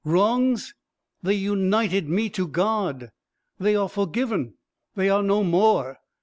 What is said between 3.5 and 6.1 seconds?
they are forgiven, they are no more.